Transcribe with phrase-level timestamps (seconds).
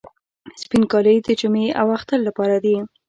[0.61, 2.75] سپین کالي د جمعې او اختر لپاره دي.